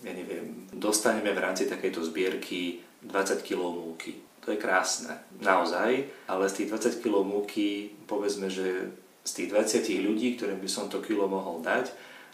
ja 0.06 0.14
neviem, 0.14 0.70
dostaneme 0.70 1.34
v 1.34 1.42
rámci 1.42 1.66
takejto 1.66 2.06
zbierky 2.06 2.82
20 3.02 3.42
kg 3.42 3.74
múky. 3.74 4.22
To 4.46 4.54
je 4.54 4.62
krásne, 4.62 5.18
naozaj, 5.42 6.10
ale 6.30 6.44
z 6.50 6.54
tých 6.62 6.70
20 6.74 7.02
kg 7.02 7.26
múky, 7.26 7.94
povedzme, 8.06 8.50
že 8.50 8.94
z 9.26 9.32
tých 9.34 9.50
20 9.54 10.10
ľudí, 10.10 10.38
ktorým 10.38 10.62
by 10.62 10.70
som 10.70 10.90
to 10.90 11.02
kilo 11.02 11.30
mohol 11.30 11.62
dať, 11.62 11.90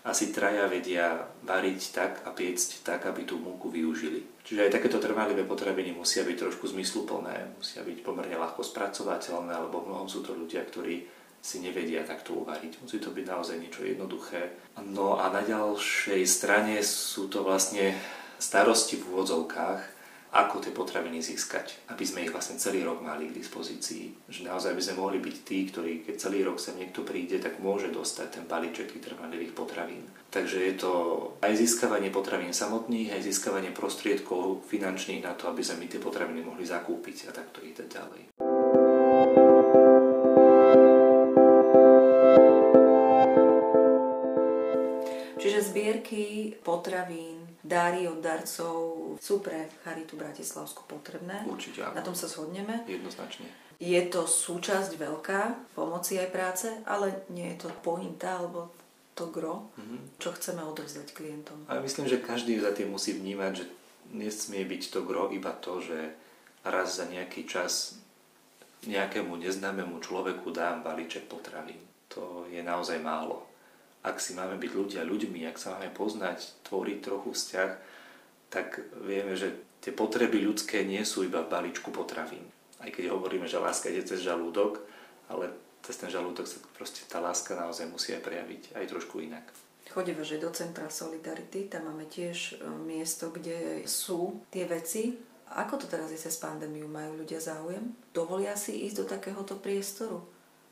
asi 0.05 0.29
traja 0.29 0.69
vedia 0.69 1.17
variť 1.41 1.81
tak 1.89 2.11
a 2.23 2.29
piecť 2.29 2.85
tak, 2.85 3.09
aby 3.09 3.25
tú 3.25 3.41
múku 3.41 3.73
využili. 3.73 4.21
Čiže 4.45 4.69
aj 4.69 4.75
takéto 4.77 5.01
trvalivé 5.01 5.41
potraviny 5.41 5.97
musia 5.97 6.21
byť 6.21 6.37
trošku 6.37 6.69
zmysluplné, 6.69 7.57
musia 7.57 7.81
byť 7.81 8.05
pomerne 8.05 8.37
ľahko 8.37 8.61
spracovateľné, 8.61 9.49
alebo 9.57 9.81
mnohom 9.81 10.05
sú 10.05 10.21
to 10.21 10.37
ľudia, 10.37 10.61
ktorí 10.61 11.09
si 11.41 11.57
nevedia 11.61 12.05
takto 12.05 12.37
uvariť. 12.37 12.85
Musí 12.85 13.01
to 13.01 13.09
byť 13.09 13.25
naozaj 13.25 13.57
niečo 13.57 13.81
jednoduché. 13.81 14.53
No 14.77 15.17
a 15.17 15.33
na 15.33 15.41
ďalšej 15.41 16.21
strane 16.29 16.85
sú 16.85 17.25
to 17.25 17.41
vlastne 17.41 17.97
starosti 18.37 19.01
v 19.01 19.09
úvodzovkách, 19.09 19.94
ako 20.35 20.59
tie 20.59 20.75
potraviny 20.75 21.23
získať, 21.23 21.87
aby 21.95 22.03
sme 22.03 22.27
ich 22.27 22.33
vlastne 22.35 22.59
celý 22.59 22.83
rok 22.83 22.99
mali 22.99 23.31
k 23.31 23.39
dispozícii. 23.39 24.27
Že 24.27 24.51
naozaj 24.51 24.75
by 24.75 24.81
sme 24.83 24.99
mohli 24.99 25.23
byť 25.23 25.35
tí, 25.47 25.63
ktorí 25.71 26.03
keď 26.03 26.15
celý 26.19 26.43
rok 26.43 26.59
sem 26.59 26.75
niekto 26.75 27.07
príde, 27.07 27.39
tak 27.39 27.63
môže 27.63 27.87
dostať 27.87 28.27
ten 28.35 28.43
balíček 28.43 28.91
trvanlivých 28.99 29.55
potravín. 29.55 30.03
Takže 30.35 30.59
je 30.59 30.75
to 30.75 30.91
aj 31.39 31.55
získavanie 31.55 32.11
potravín 32.11 32.51
samotných, 32.51 33.15
aj 33.15 33.31
získavanie 33.31 33.71
prostriedkov 33.71 34.67
finančných 34.67 35.23
na 35.23 35.31
to, 35.39 35.47
aby 35.47 35.63
sme 35.63 35.87
my 35.87 35.87
tie 35.87 36.03
potraviny 36.03 36.43
mohli 36.43 36.67
zakúpiť 36.67 37.31
a 37.31 37.35
takto 37.35 37.63
dať 37.63 37.87
ďalej. 37.87 38.21
Čiže 45.39 45.59
zbierky 45.71 46.57
potravín 46.65 47.44
dáry 47.65 48.05
od 48.05 48.21
darcov 48.21 48.77
sú 49.17 49.41
pre 49.41 49.65
Charitu 49.81 50.13
Bratislavsku 50.15 50.85
potrebné. 50.85 51.41
Určite 51.49 51.81
áno. 51.81 51.97
Na 51.97 52.05
tom 52.05 52.13
sa 52.13 52.29
shodneme. 52.29 52.85
Jednoznačne. 52.85 53.49
Je 53.81 53.99
to 54.07 54.29
súčasť 54.29 54.95
veľká 54.95 55.73
pomoci 55.75 56.21
aj 56.21 56.29
práce, 56.31 56.67
ale 56.87 57.25
nie 57.33 57.57
je 57.57 57.67
to 57.67 57.69
pointa 57.83 58.39
alebo 58.39 58.71
to 59.17 59.27
gro, 59.27 59.67
mm-hmm. 59.75 60.19
čo 60.21 60.31
chceme 60.31 60.63
odovzdať 60.63 61.11
klientom. 61.11 61.67
Ale 61.67 61.83
myslím, 61.83 62.07
že 62.07 62.23
každý 62.23 62.59
za 62.61 62.71
tým 62.71 62.93
musí 62.93 63.15
vnímať, 63.15 63.51
že 63.51 63.65
nesmie 64.15 64.63
byť 64.63 64.83
to 64.91 64.99
gro 65.03 65.27
iba 65.31 65.51
to, 65.59 65.81
že 65.81 66.13
raz 66.63 66.99
za 67.01 67.09
nejaký 67.09 67.47
čas 67.49 67.99
nejakému 68.85 69.33
neznámemu 69.41 69.97
človeku 69.97 70.53
dám 70.53 70.85
balíček 70.85 71.25
potravín. 71.25 71.81
To 72.13 72.45
je 72.53 72.61
naozaj 72.61 73.01
málo 73.01 73.54
ak 74.05 74.21
si 74.21 74.37
máme 74.37 74.61
byť 74.61 74.71
ľudia 74.77 75.01
ľuďmi, 75.01 75.49
ak 75.49 75.57
sa 75.57 75.73
máme 75.73 75.89
poznať, 75.89 76.61
tvoriť 76.69 76.97
trochu 77.01 77.33
vzťah, 77.33 77.71
tak 78.53 78.85
vieme, 79.01 79.33
že 79.33 79.57
tie 79.81 79.89
potreby 79.89 80.45
ľudské 80.45 80.85
nie 80.85 81.01
sú 81.01 81.25
iba 81.25 81.41
v 81.41 81.49
balíčku 81.49 81.89
potravín. 81.89 82.45
Aj 82.77 82.93
keď 82.93 83.17
hovoríme, 83.17 83.49
že 83.49 83.57
láska 83.57 83.89
ide 83.89 84.05
cez 84.05 84.21
žalúdok, 84.21 84.77
ale 85.25 85.49
cez 85.81 85.97
ten 85.97 86.13
žalúdok 86.13 86.45
sa 86.45 86.61
proste 86.77 87.01
tá 87.09 87.17
láska 87.17 87.57
naozaj 87.57 87.89
musí 87.89 88.13
aj 88.13 88.21
prejaviť 88.21 88.77
aj 88.77 88.85
trošku 88.93 89.25
inak. 89.25 89.45
Chodíme, 89.89 90.21
že 90.25 90.41
do 90.41 90.49
Centra 90.49 90.89
Solidarity, 90.89 91.69
tam 91.69 91.89
máme 91.89 92.09
tiež 92.09 92.57
e, 92.57 92.67
miesto, 92.83 93.29
kde 93.29 93.85
sú 93.85 94.41
tie 94.49 94.65
veci. 94.65 95.13
Ako 95.55 95.77
to 95.77 95.85
teraz 95.85 96.09
je 96.09 96.17
cez 96.17 96.41
pandémiu? 96.41 96.89
Majú 96.89 97.21
ľudia 97.21 97.37
záujem? 97.37 97.93
Dovolia 98.09 98.57
si 98.57 98.85
ísť 98.89 98.95
do 98.97 99.05
takéhoto 99.05 99.61
priestoru? 99.61 100.25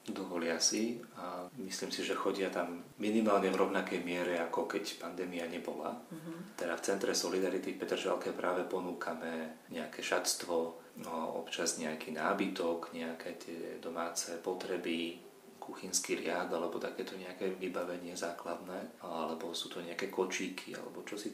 Dovolia 0.03 0.59
si 0.59 0.99
a 1.15 1.47
myslím 1.63 1.91
si, 1.91 2.03
že 2.03 2.17
chodia 2.17 2.51
tam 2.51 2.83
minimálne 2.99 3.47
v 3.47 3.59
rovnakej 3.63 4.03
miere, 4.03 4.35
ako 4.35 4.67
keď 4.67 4.99
pandémia 4.99 5.47
nebola. 5.47 5.95
Uh-huh. 5.95 6.37
Teda 6.59 6.75
v 6.75 6.83
Centre 6.83 7.15
Solidarity 7.15 7.71
v 7.71 7.79
Petržalke 7.79 8.35
práve 8.35 8.67
ponúkame 8.67 9.63
nejaké 9.71 10.03
šatstvo, 10.03 10.83
no, 10.99 11.39
občas 11.39 11.79
nejaký 11.79 12.11
nábytok, 12.11 12.91
nejaké 12.91 13.29
tie 13.39 13.59
domáce 13.79 14.35
potreby, 14.43 15.23
kuchynský 15.63 16.19
riad 16.19 16.51
alebo 16.51 16.75
takéto 16.75 17.15
nejaké 17.15 17.55
vybavenie 17.55 18.19
základné, 18.19 18.99
alebo 19.07 19.55
sú 19.55 19.71
to 19.71 19.79
nejaké 19.79 20.11
kočíky 20.11 20.75
alebo 20.75 21.07
čo 21.07 21.15
si 21.15 21.31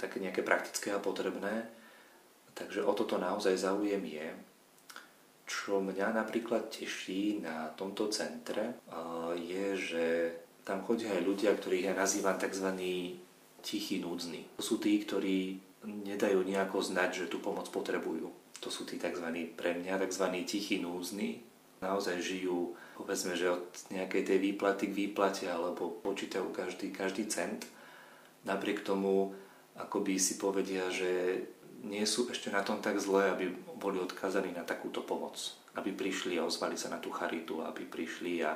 také 0.00 0.16
nejaké 0.24 0.40
praktické 0.40 0.96
a 0.96 1.04
potrebné. 1.04 1.68
Takže 2.56 2.80
o 2.80 2.92
toto 2.96 3.20
naozaj 3.20 3.60
záujem 3.60 4.00
je 4.08 4.26
čo 5.52 5.84
mňa 5.84 6.16
napríklad 6.16 6.72
teší 6.72 7.44
na 7.44 7.68
tomto 7.76 8.08
centre, 8.08 8.80
je, 9.36 9.66
že 9.76 10.06
tam 10.64 10.80
chodia 10.80 11.12
aj 11.12 11.20
ľudia, 11.28 11.52
ktorých 11.52 11.92
ja 11.92 11.94
nazývam 11.94 12.40
tzv. 12.40 12.72
tichý 13.60 14.00
núdzny. 14.00 14.56
To 14.56 14.62
sú 14.64 14.80
tí, 14.80 14.96
ktorí 15.04 15.60
nedajú 15.84 16.40
nejako 16.40 16.80
znať, 16.80 17.26
že 17.26 17.30
tú 17.30 17.44
pomoc 17.44 17.68
potrebujú. 17.68 18.32
To 18.64 18.68
sú 18.72 18.88
tí 18.88 18.96
tzv. 18.96 19.28
pre 19.52 19.76
mňa 19.76 20.00
tzv. 20.08 20.24
tichý 20.48 20.80
núdzny. 20.80 21.44
Naozaj 21.82 22.22
žijú, 22.22 22.78
povedzme, 22.94 23.34
že 23.34 23.52
od 23.52 23.66
nejakej 23.90 24.22
tej 24.22 24.38
výplaty 24.38 24.88
k 24.88 24.98
výplate 25.04 25.50
alebo 25.50 25.90
počítajú 26.00 26.54
každý, 26.54 26.94
každý 26.94 27.26
cent. 27.26 27.66
Napriek 28.46 28.86
tomu, 28.86 29.34
akoby 29.74 30.16
si 30.16 30.38
povedia, 30.38 30.86
že 30.94 31.42
nie 31.82 32.06
sú 32.06 32.30
ešte 32.30 32.48
na 32.54 32.62
tom 32.62 32.78
tak 32.78 33.02
zle, 33.02 33.34
aby 33.34 33.50
boli 33.74 33.98
odkázaní 33.98 34.54
na 34.54 34.62
takúto 34.62 35.02
pomoc. 35.02 35.34
Aby 35.74 35.90
prišli 35.92 36.38
a 36.38 36.46
ozvali 36.46 36.78
sa 36.78 36.92
na 36.92 37.02
tú 37.02 37.10
charitu, 37.10 37.60
aby 37.66 37.82
prišli 37.82 38.44
a 38.46 38.54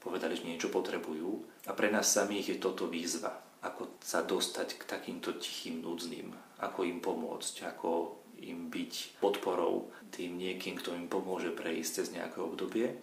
povedali, 0.00 0.34
že 0.34 0.48
niečo 0.48 0.72
potrebujú. 0.72 1.44
A 1.68 1.76
pre 1.76 1.92
nás 1.92 2.08
samých 2.08 2.56
je 2.56 2.62
toto 2.62 2.88
výzva. 2.88 3.36
Ako 3.62 4.00
sa 4.02 4.24
dostať 4.24 4.80
k 4.80 4.88
takýmto 4.88 5.36
tichým 5.38 5.84
núdznym. 5.84 6.32
Ako 6.64 6.82
im 6.88 6.98
pomôcť, 6.98 7.68
ako 7.76 8.18
im 8.42 8.72
byť 8.72 9.22
podporou 9.22 9.92
tým 10.10 10.34
niekým, 10.34 10.74
kto 10.74 10.96
im 10.98 11.06
pomôže 11.06 11.54
prejsť 11.54 11.90
cez 12.02 12.06
nejaké 12.10 12.42
obdobie. 12.42 12.98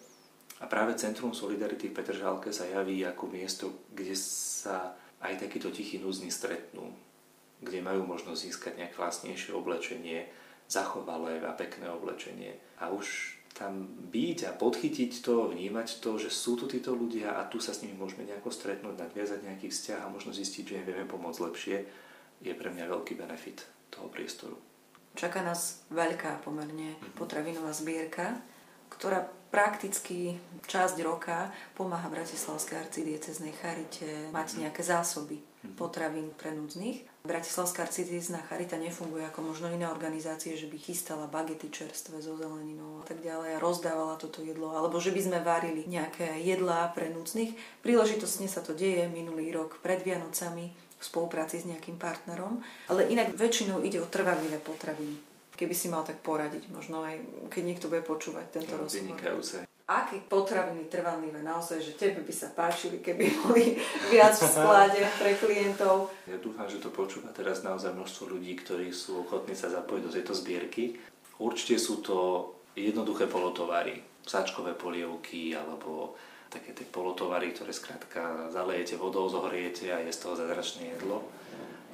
A 0.59 0.67
práve 0.67 0.99
Centrum 0.99 1.31
Solidarity 1.31 1.87
v 1.87 1.95
Petržálke 1.95 2.51
sa 2.51 2.67
javí 2.67 2.99
ako 3.07 3.31
miesto, 3.31 3.87
kde 3.95 4.11
sa 4.19 4.91
aj 5.23 5.47
takíto 5.47 5.71
tichí 5.71 5.95
núzni 5.95 6.27
stretnú 6.27 6.91
kde 7.59 7.79
majú 7.83 8.07
možnosť 8.07 8.39
získať 8.39 8.73
nejaké 8.79 8.95
vlastnejšie 8.95 9.51
oblečenie, 9.51 10.27
zachovalé 10.69 11.43
a 11.43 11.51
pekné 11.51 11.89
oblečenie. 11.91 12.55
A 12.79 12.93
už 12.93 13.39
tam 13.57 13.89
byť 14.13 14.39
a 14.47 14.51
podchytiť 14.55 15.25
to, 15.25 15.51
vnímať 15.51 15.99
to, 15.99 16.15
že 16.21 16.29
sú 16.29 16.55
tu 16.55 16.69
títo 16.69 16.93
ľudia 16.93 17.35
a 17.35 17.49
tu 17.49 17.57
sa 17.57 17.73
s 17.73 17.81
nimi 17.81 17.97
môžeme 17.97 18.23
nejako 18.23 18.53
stretnúť, 18.53 18.95
nadviazať 18.95 19.43
nejaký 19.43 19.67
vzťah 19.73 20.05
a 20.05 20.13
možno 20.13 20.31
zistiť, 20.31 20.63
že 20.63 20.77
im 20.79 20.85
vieme 20.85 21.05
pomôcť 21.09 21.43
lepšie, 21.43 21.77
je 22.39 22.53
pre 22.55 22.69
mňa 22.71 22.85
veľký 22.87 23.19
benefit 23.19 23.65
toho 23.91 24.07
priestoru. 24.07 24.55
Čaká 25.17 25.41
nás 25.41 25.83
veľká 25.89 26.45
pomerne 26.45 26.95
mhm. 26.95 27.17
potravinová 27.17 27.73
zbierka, 27.73 28.37
ktorá 28.93 29.25
prakticky 29.49 30.37
časť 30.69 31.01
roka 31.01 31.49
pomáha 31.73 32.05
Bratislavskej 32.05 32.85
arcidieceznej 32.85 33.53
charite 33.57 34.29
mať 34.29 34.47
mhm. 34.53 34.57
nejaké 34.63 34.81
zásoby 34.85 35.41
mhm. 35.41 35.73
potravín 35.73 36.29
pre 36.37 36.53
núdznych. 36.53 37.08
Bratislavská 37.19 37.83
arcidiecezná 37.83 38.39
charita 38.47 38.79
nefunguje 38.79 39.27
ako 39.27 39.51
možno 39.51 39.67
iné 39.67 39.91
organizácie, 39.91 40.55
že 40.55 40.71
by 40.71 40.79
chystala 40.79 41.27
bagety 41.27 41.67
čerstvé 41.67 42.23
so 42.23 42.39
zeleninou 42.39 42.99
a 42.99 43.03
tak 43.03 43.19
ďalej 43.19 43.59
a 43.59 43.63
rozdávala 43.63 44.15
toto 44.15 44.39
jedlo, 44.39 44.71
alebo 44.71 45.03
že 45.03 45.11
by 45.11 45.21
sme 45.27 45.39
varili 45.43 45.83
nejaké 45.83 46.39
jedlá 46.39 46.87
pre 46.95 47.11
núdznych. 47.11 47.51
Príležitostne 47.83 48.47
sa 48.47 48.63
to 48.63 48.71
deje 48.71 49.11
minulý 49.11 49.51
rok 49.51 49.83
pred 49.83 49.99
Vianocami 49.99 50.71
v 50.71 51.03
spolupráci 51.03 51.59
s 51.59 51.67
nejakým 51.67 51.99
partnerom, 51.99 52.63
ale 52.87 53.11
inak 53.11 53.35
väčšinou 53.35 53.83
ide 53.83 53.99
o 53.99 54.07
trvanlivé 54.07 54.59
potraviny 54.59 55.29
keby 55.59 55.75
si 55.75 55.91
mal 55.91 56.07
tak 56.07 56.23
poradiť, 56.23 56.71
možno 56.71 57.03
aj 57.03 57.19
keď 57.51 57.63
niekto 57.67 57.91
bude 57.91 57.99
počúvať 57.99 58.47
tento 58.47 58.79
no, 58.79 58.87
rozhovor. 58.87 59.11
Vynikajúce. 59.11 59.68
Aké 59.89 60.21
potraviny 60.21 60.85
trvanlivé 60.85 61.41
naozaj, 61.41 61.81
že 61.81 61.97
tebe 61.97 62.21
by 62.21 62.29
sa 62.29 62.53
páčili, 62.53 63.01
keby 63.01 63.25
boli 63.41 63.73
viac 64.13 64.37
v 64.37 64.45
sklade 64.45 65.01
pre 65.17 65.33
klientov? 65.33 66.13
Ja 66.29 66.37
dúfam, 66.37 66.69
že 66.69 66.77
to 66.77 66.93
počúva 66.93 67.33
teraz 67.33 67.65
naozaj 67.65 67.97
množstvo 67.97 68.37
ľudí, 68.37 68.53
ktorí 68.61 68.93
sú 68.93 69.25
ochotní 69.25 69.57
sa 69.57 69.73
zapojiť 69.73 70.01
do 70.05 70.13
tejto 70.13 70.33
zbierky. 70.37 70.93
Určite 71.41 71.81
sú 71.81 72.05
to 72.05 72.17
jednoduché 72.77 73.25
polotovary, 73.25 74.05
sačkové 74.21 74.77
polievky 74.77 75.57
alebo 75.57 76.13
také 76.53 76.77
tie 76.77 76.85
polotovary, 76.85 77.49
ktoré 77.57 77.73
skrátka 77.73 78.53
zalejete 78.53 78.93
vodou, 78.93 79.25
zohriete 79.25 79.89
a 79.89 80.05
je 80.05 80.13
z 80.13 80.21
toho 80.21 80.37
zázračné 80.37 80.97
jedlo 80.97 81.25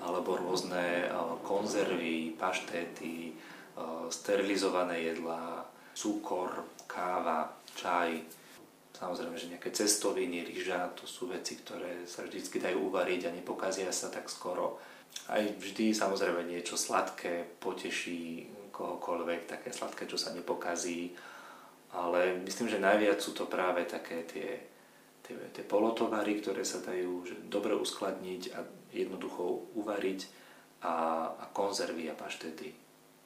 alebo 0.03 0.35
rôzne 0.35 1.07
konzervy, 1.47 2.35
paštéty, 2.35 3.33
sterilizované 4.11 5.01
jedlá, 5.01 5.64
cukor, 5.95 6.67
káva, 6.85 7.55
čaj, 7.73 8.19
samozrejme, 8.95 9.35
že 9.39 9.51
nejaké 9.51 9.71
cestoviny, 9.71 10.43
ryža, 10.43 10.91
to 10.95 11.07
sú 11.07 11.31
veci, 11.31 11.59
ktoré 11.59 12.03
sa 12.03 12.23
vždy 12.23 12.39
dajú 12.43 12.91
uvariť 12.91 13.27
a 13.27 13.35
nepokazia 13.35 13.91
sa 13.95 14.11
tak 14.11 14.27
skoro. 14.27 14.79
Aj 15.31 15.39
vždy 15.39 15.95
samozrejme 15.95 16.43
niečo 16.43 16.75
sladké 16.75 17.59
poteší 17.63 18.51
kohokoľvek, 18.75 19.47
také 19.47 19.71
sladké, 19.71 20.03
čo 20.07 20.19
sa 20.19 20.35
nepokazí. 20.35 21.15
Ale 21.95 22.35
myslím, 22.43 22.67
že 22.67 22.83
najviac 22.83 23.23
sú 23.23 23.31
to 23.31 23.47
práve 23.47 23.87
také 23.87 24.27
tie, 24.27 24.59
tie, 25.23 25.35
tie 25.55 25.63
polotovary, 25.63 26.43
ktoré 26.43 26.67
sa 26.67 26.83
dajú 26.83 27.23
že 27.23 27.35
dobre 27.47 27.71
uskladniť 27.71 28.41
a 28.51 28.59
jednoducho 28.91 29.71
uvariť 29.79 30.19
a, 30.83 30.95
a 31.39 31.45
konzervy 31.55 32.11
a 32.11 32.19
paštety 32.19 32.75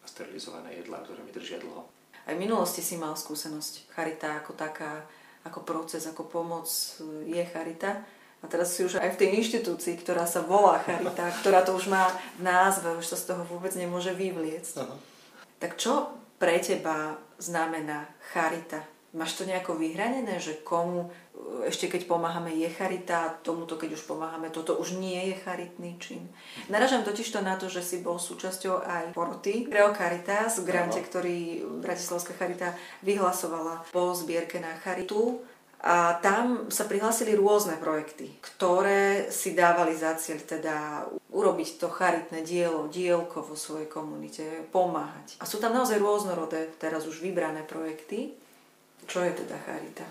sterilizované 0.05 0.77
jedlá, 0.81 1.01
ktoré 1.01 1.21
mi 1.25 1.33
držia 1.33 1.61
dlho. 1.61 1.98
Aj 2.29 2.37
v 2.37 2.45
minulosti 2.45 2.85
si 2.85 2.93
mal 2.93 3.17
skúsenosť. 3.17 3.89
Charita 3.89 4.37
ako 4.37 4.53
taká, 4.53 5.01
ako 5.49 5.65
proces, 5.65 6.05
ako 6.05 6.29
pomoc 6.29 6.69
je 7.25 7.41
charita. 7.49 8.05
A 8.39 8.45
teraz 8.45 8.77
si 8.77 8.85
už 8.85 9.01
aj 9.01 9.17
v 9.17 9.19
tej 9.25 9.29
inštitúcii, 9.41 9.97
ktorá 10.05 10.29
sa 10.29 10.45
volá 10.45 10.77
Charita, 10.79 11.25
ktorá 11.41 11.65
to 11.65 11.73
už 11.73 11.89
má 11.89 12.07
v 12.37 12.45
názve, 12.45 12.93
už 12.95 13.03
sa 13.03 13.17
z 13.17 13.33
toho 13.33 13.43
vôbec 13.49 13.73
nemôže 13.73 14.13
vyvliecť. 14.13 14.77
Uh-huh. 14.77 14.95
Tak 15.57 15.75
čo 15.75 16.13
pre 16.37 16.61
teba 16.61 17.17
znamená 17.41 18.07
Charita? 18.31 18.85
Máš 19.09 19.41
to 19.41 19.43
nejako 19.47 19.73
vyhranené, 19.73 20.37
že 20.37 20.61
komu 20.61 21.09
ešte 21.65 21.87
keď 21.87 22.05
pomáhame 22.05 22.53
je 22.55 22.69
charita, 22.69 23.39
tomuto 23.41 23.79
keď 23.79 23.95
už 23.95 24.03
pomáhame, 24.05 24.51
toto 24.51 24.75
už 24.77 24.99
nie 24.99 25.33
je 25.33 25.35
charitný 25.41 25.95
čin. 25.97 26.27
Naražam 26.67 27.01
totiž 27.01 27.31
to 27.31 27.39
na 27.41 27.55
to, 27.55 27.71
že 27.71 27.81
si 27.81 27.97
bol 28.03 28.19
súčasťou 28.19 28.85
aj 28.85 29.05
poroty 29.15 29.65
Creo 29.67 29.95
Caritas 29.95 30.59
v 30.61 30.67
grante, 30.67 30.99
ktorý 30.99 31.63
Bratislavská 31.81 32.35
charita 32.35 32.75
vyhlasovala 33.01 33.87
po 33.89 34.13
zbierke 34.13 34.59
na 34.59 34.75
charitu. 34.83 35.41
A 35.79 36.19
tam 36.19 36.67
sa 36.67 36.83
prihlásili 36.91 37.39
rôzne 37.39 37.79
projekty, 37.79 38.35
ktoré 38.43 39.31
si 39.31 39.55
dávali 39.55 39.95
za 39.95 40.11
cieľ 40.19 40.43
teda 40.43 41.07
urobiť 41.31 41.79
to 41.79 41.87
charitné 41.87 42.43
dielo, 42.43 42.91
dielko 42.91 43.39
vo 43.47 43.55
svojej 43.55 43.87
komunite, 43.87 44.43
pomáhať. 44.75 45.39
A 45.39 45.47
sú 45.47 45.55
tam 45.63 45.71
naozaj 45.71 46.03
rôznorodé, 46.03 46.75
teraz 46.83 47.07
už 47.07 47.23
vybrané 47.23 47.63
projekty. 47.63 48.35
Čo 49.05 49.23
je 49.23 49.31
teda 49.45 49.57
charita? 49.63 50.05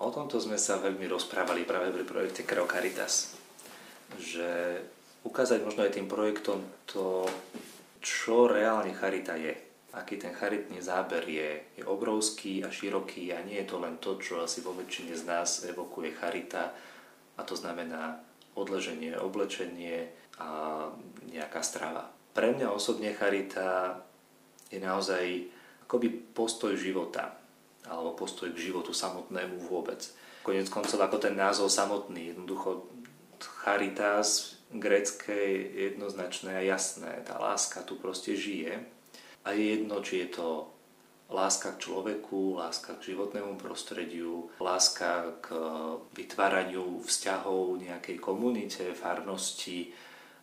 O 0.00 0.10
tomto 0.10 0.42
sme 0.42 0.58
sa 0.58 0.82
veľmi 0.82 1.06
rozprávali 1.06 1.62
práve 1.62 1.94
pri 1.94 2.02
projekte 2.02 2.42
Creo 2.42 2.66
Caritas. 2.66 3.38
Že 4.18 4.82
ukázať 5.22 5.62
možno 5.62 5.86
aj 5.86 5.94
tým 5.94 6.10
projektom 6.10 6.62
to, 6.88 7.24
čo 8.02 8.50
reálne 8.50 8.90
charita 8.92 9.38
je 9.38 9.74
aký 9.94 10.18
ten 10.18 10.34
charitný 10.34 10.82
záber 10.82 11.22
je, 11.22 11.78
je 11.78 11.84
obrovský 11.86 12.66
a 12.66 12.68
široký 12.70 13.30
a 13.30 13.46
nie 13.46 13.62
je 13.62 13.70
to 13.70 13.76
len 13.78 13.96
to, 14.02 14.18
čo 14.18 14.42
asi 14.42 14.60
vo 14.60 14.74
väčšine 14.74 15.14
z 15.14 15.22
nás 15.22 15.62
evokuje 15.70 16.18
charita 16.18 16.74
a 17.38 17.40
to 17.46 17.54
znamená 17.54 18.18
odleženie, 18.58 19.14
oblečenie 19.14 20.10
a 20.38 20.90
nejaká 21.30 21.62
strava. 21.62 22.10
Pre 22.34 22.50
mňa 22.50 22.74
osobne 22.74 23.14
charita 23.14 24.02
je 24.70 24.82
naozaj 24.82 25.46
akoby 25.86 26.34
postoj 26.34 26.74
života 26.74 27.38
alebo 27.88 28.16
postoj 28.16 28.50
k 28.52 28.70
životu 28.70 28.96
samotnému 28.96 29.68
vôbec. 29.68 30.00
Konec 30.44 30.68
koncov 30.68 31.00
ako 31.00 31.16
ten 31.20 31.36
názov 31.36 31.72
samotný, 31.72 32.32
jednoducho 32.36 32.88
charitas 33.40 34.60
grecké 34.72 35.36
je 35.72 35.92
jednoznačné 35.92 36.60
a 36.60 36.66
jasné. 36.66 37.24
Tá 37.24 37.40
láska 37.40 37.84
tu 37.84 37.96
proste 37.96 38.36
žije 38.36 38.82
a 39.44 39.52
je 39.52 39.76
jedno, 39.76 40.00
či 40.00 40.24
je 40.24 40.40
to 40.40 40.48
láska 41.32 41.76
k 41.76 41.88
človeku, 41.88 42.60
láska 42.60 43.00
k 43.00 43.16
životnému 43.16 43.56
prostrediu, 43.56 44.52
láska 44.60 45.40
k 45.40 45.56
vytváraniu 46.12 47.00
vzťahov 47.00 47.80
nejakej 47.80 48.20
komunite, 48.20 48.92
farnosti, 48.92 49.92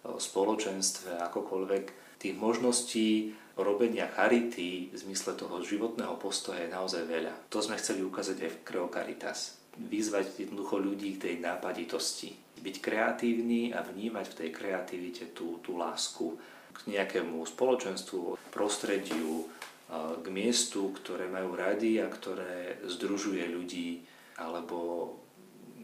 spoločenstve, 0.01 1.21
akokoľvek. 1.29 1.85
Tých 2.17 2.35
možností 2.37 3.33
robenia 3.61 4.09
charity 4.09 4.91
v 4.91 4.95
zmysle 4.95 5.37
toho 5.37 5.61
životného 5.63 6.17
postoja 6.17 6.65
je 6.65 6.73
naozaj 6.73 7.03
veľa. 7.07 7.33
To 7.49 7.63
sme 7.63 7.77
chceli 7.77 8.03
ukázať 8.05 8.37
aj 8.41 8.51
v 8.51 8.61
Creo 8.65 8.87
Caritas. 8.91 9.61
Vyzvať 9.77 10.45
jednoducho 10.45 10.81
ľudí 10.81 11.15
k 11.15 11.21
tej 11.29 11.35
nápaditosti. 11.39 12.35
Byť 12.61 12.75
kreatívny 12.83 13.71
a 13.73 13.81
vnímať 13.81 14.25
v 14.29 14.37
tej 14.37 14.49
kreativite 14.51 15.31
tú, 15.31 15.63
tú 15.63 15.79
lásku 15.79 16.37
k 16.71 16.79
nejakému 16.91 17.43
spoločenstvu, 17.47 18.51
prostrediu, 18.53 19.47
k 19.91 20.25
miestu, 20.31 20.95
ktoré 21.03 21.27
majú 21.27 21.55
radi 21.55 21.99
a 21.99 22.07
ktoré 22.07 22.79
združuje 22.87 23.43
ľudí, 23.51 23.99
alebo 24.39 25.19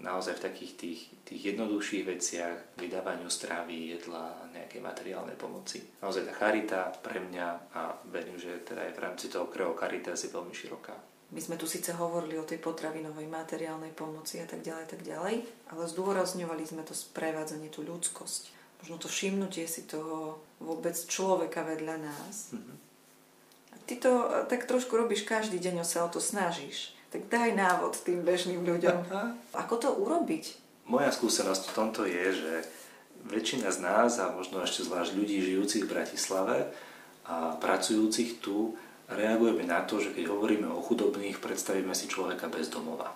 naozaj 0.01 0.38
v 0.38 0.46
takých 0.51 0.74
tých, 0.77 1.01
tých 1.25 1.42
jednoduchších 1.54 2.04
veciach, 2.06 2.58
vydávaniu 2.77 3.30
stravy, 3.30 3.98
jedla 3.98 4.50
nejakej 4.54 4.82
materiálnej 4.82 5.38
pomoci. 5.39 5.82
Naozaj 6.01 6.27
tá 6.30 6.34
charita 6.34 6.82
pre 7.01 7.22
mňa 7.22 7.48
a 7.74 7.98
verím, 8.10 8.38
že 8.38 8.62
teda 8.66 8.88
aj 8.88 8.94
v 8.94 9.04
rámci 9.04 9.25
toho 9.27 9.50
Creo 9.50 9.74
Caritas 9.74 10.24
je 10.24 10.33
veľmi 10.33 10.53
široká. 10.53 10.96
My 11.27 11.44
sme 11.44 11.60
tu 11.60 11.68
síce 11.68 11.92
hovorili 11.92 12.40
o 12.40 12.48
tej 12.48 12.64
potravinovej 12.64 13.27
materiálnej 13.27 13.92
pomoci 13.92 14.40
a 14.40 14.48
tak 14.48 14.64
ďalej, 14.64 14.86
tak 14.88 15.01
ďalej, 15.03 15.44
ale 15.75 15.83
zdôrazňovali 15.92 16.64
sme 16.64 16.88
to 16.88 16.96
sprevádzanie, 16.96 17.68
tú 17.68 17.83
ľudskosť 17.83 18.57
možno 18.81 18.98
to 18.98 19.07
všimnutie 19.10 19.66
si 19.66 19.90
toho 19.90 20.42
vôbec 20.62 20.94
človeka 20.94 21.66
vedľa 21.66 21.96
nás. 21.98 22.53
Mm-hmm. 22.53 22.77
A 23.74 23.75
ty 23.90 23.94
to 23.98 24.12
tak 24.50 24.70
trošku 24.70 24.94
robíš 24.98 25.25
každý 25.25 25.57
deň, 25.57 25.81
sa 25.86 26.05
o 26.05 26.10
to 26.10 26.22
snažíš. 26.22 26.97
Tak 27.07 27.31
daj 27.31 27.55
návod 27.55 28.03
tým 28.03 28.27
bežným 28.27 28.67
ľuďom. 28.67 29.07
Ako 29.55 29.79
to 29.79 29.89
urobiť? 29.96 30.59
Moja 30.91 31.11
skúsenosť 31.11 31.72
v 31.72 31.75
tomto 31.75 32.01
je, 32.03 32.25
že 32.35 32.53
väčšina 33.27 33.72
z 33.72 33.79
nás, 33.83 34.20
a 34.20 34.31
možno 34.31 34.63
ešte 34.63 34.87
zvlášť 34.87 35.15
ľudí 35.15 35.39
žijúcich 35.43 35.83
v 35.83 35.91
Bratislave 35.91 36.72
a 37.27 37.59
pracujúcich 37.59 38.39
tu, 38.39 38.75
reagujeme 39.11 39.67
na 39.67 39.83
to, 39.83 40.00
že 40.00 40.15
keď 40.15 40.31
hovoríme 40.31 40.67
o 40.67 40.83
chudobných, 40.83 41.39
predstavíme 41.43 41.91
si 41.91 42.07
človeka 42.07 42.48
bez 42.48 42.72
domova. 42.72 43.15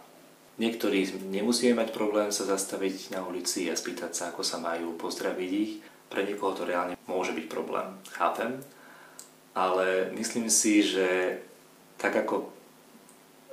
Niektorí 0.60 1.28
nemusíme 1.32 1.80
mať 1.80 1.96
problém 1.96 2.28
sa 2.32 2.44
zastaviť 2.44 3.16
na 3.16 3.24
ulici 3.24 3.72
a 3.72 3.76
spýtať 3.76 4.12
sa, 4.12 4.24
ako 4.32 4.44
sa 4.44 4.60
majú, 4.60 5.00
pozdraviť 5.00 5.50
ich. 5.52 5.80
Pre 6.12 6.28
niekoho 6.28 6.52
to 6.52 6.68
reálne 6.68 7.00
môže 7.08 7.32
byť 7.32 7.46
problém. 7.48 7.88
Chápem. 8.12 8.60
Ale 9.56 10.12
myslím 10.16 10.52
si, 10.52 10.84
že 10.84 11.40
tak 11.96 12.20
ako 12.20 12.52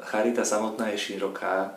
charita 0.03 0.47
samotná 0.47 0.95
je 0.95 0.99
široká, 0.99 1.75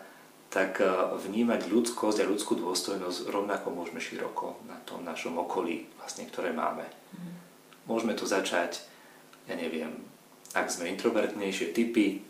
tak 0.52 0.84
eh, 0.84 0.90
vnímať 1.16 1.72
ľudskosť 1.72 2.18
a 2.22 2.30
ľudskú 2.30 2.60
dôstojnosť 2.60 3.32
rovnako 3.32 3.72
môžeme 3.74 4.04
široko 4.04 4.62
na 4.68 4.78
tom 4.84 5.02
našom 5.02 5.38
okolí, 5.40 5.88
vlastne, 5.98 6.28
ktoré 6.28 6.52
máme. 6.52 6.86
Mm. 7.16 7.34
Môžeme 7.88 8.14
to 8.14 8.30
začať, 8.30 8.84
ja 9.50 9.58
neviem, 9.58 9.96
ak 10.52 10.68
sme 10.68 10.92
introvertnejšie 10.92 11.72
typy, 11.72 12.22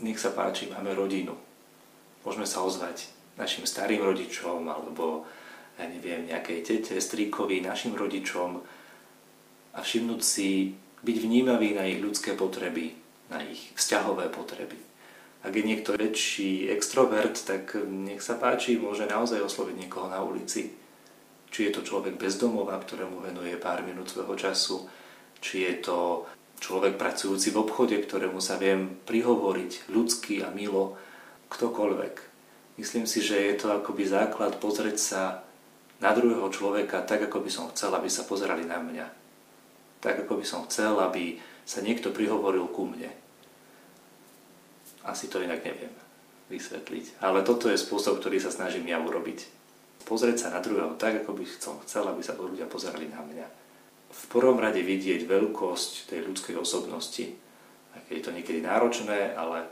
nech 0.00 0.18
sa 0.18 0.32
páči, 0.32 0.72
máme 0.72 0.96
rodinu 0.96 1.36
Môžeme 2.22 2.46
sa 2.46 2.62
ozvať 2.62 3.10
našim 3.34 3.66
starým 3.66 4.02
rodičom 4.02 4.62
alebo 4.70 5.26
ja 5.74 5.90
neviem, 5.90 6.30
nejakej 6.30 6.58
tete, 6.62 6.94
strýkovi, 7.02 7.64
našim 7.64 7.98
rodičom 7.98 8.62
a 9.74 9.78
všimnúť 9.80 10.22
si, 10.22 10.76
byť 11.02 11.16
vnímavý 11.18 11.74
na 11.74 11.82
ich 11.90 11.98
ľudské 11.98 12.38
potreby, 12.38 12.94
na 13.26 13.42
ich 13.42 13.74
vzťahové 13.74 14.30
potreby. 14.30 14.78
Ak 15.42 15.52
je 15.58 15.66
niekto 15.66 15.98
väčší 15.98 16.70
extrovert, 16.70 17.34
tak 17.34 17.74
nech 17.82 18.22
sa 18.22 18.38
páči, 18.38 18.78
môže 18.78 19.10
naozaj 19.10 19.42
osloviť 19.42 19.74
niekoho 19.74 20.06
na 20.06 20.22
ulici. 20.22 20.70
Či 21.50 21.68
je 21.68 21.72
to 21.74 21.82
človek 21.82 22.14
bez 22.14 22.38
domova, 22.38 22.78
ktorému 22.78 23.18
venuje 23.20 23.58
pár 23.58 23.82
minút 23.82 24.08
svojho 24.08 24.38
času, 24.38 24.86
či 25.42 25.66
je 25.66 25.74
to 25.82 25.98
človek 26.62 26.94
pracujúci 26.94 27.50
v 27.50 27.58
obchode, 27.58 27.98
ktorému 27.98 28.38
sa 28.38 28.54
viem 28.54 29.02
prihovoriť 29.02 29.90
ľudsky 29.90 30.46
a 30.46 30.54
milo, 30.54 30.94
ktokoľvek. 31.50 32.14
Myslím 32.78 33.04
si, 33.10 33.20
že 33.20 33.36
je 33.36 33.54
to 33.58 33.74
akoby 33.74 34.06
základ 34.06 34.56
pozrieť 34.62 34.96
sa 34.96 35.22
na 35.98 36.14
druhého 36.14 36.46
človeka 36.54 37.02
tak, 37.02 37.26
ako 37.26 37.42
by 37.42 37.50
som 37.50 37.66
chcel, 37.74 37.90
aby 37.92 38.06
sa 38.06 38.24
pozerali 38.24 38.62
na 38.62 38.78
mňa. 38.78 39.06
Tak, 40.02 40.26
ako 40.26 40.38
by 40.38 40.46
som 40.46 40.64
chcel, 40.70 40.98
aby 41.02 41.42
sa 41.66 41.82
niekto 41.82 42.14
prihovoril 42.14 42.66
ku 42.70 42.86
mne. 42.86 43.21
Asi 45.02 45.26
to 45.26 45.42
inak 45.42 45.62
neviem 45.66 45.90
vysvetliť. 46.52 47.24
Ale 47.24 47.40
toto 47.42 47.72
je 47.72 47.80
spôsob, 47.80 48.20
ktorý 48.20 48.36
sa 48.38 48.52
snažím 48.52 48.84
ja 48.86 49.00
urobiť. 49.00 49.48
Pozrieť 50.04 50.46
sa 50.46 50.48
na 50.52 50.60
druhého 50.60 50.98
tak, 51.00 51.24
ako 51.24 51.32
by 51.32 51.44
som 51.48 51.80
chcel, 51.86 52.04
aby 52.04 52.20
sa 52.20 52.36
ľudia 52.36 52.68
pozerali 52.68 53.08
na 53.08 53.24
mňa. 53.24 53.46
V 54.12 54.22
prvom 54.28 54.60
rade 54.60 54.84
vidieť 54.84 55.24
veľkosť 55.24 56.12
tej 56.12 56.28
ľudskej 56.28 56.54
osobnosti. 56.60 57.32
Aj 57.96 58.00
keď 58.04 58.14
je 58.20 58.24
to 58.24 58.34
niekedy 58.36 58.60
náročné, 58.60 59.32
ale 59.32 59.64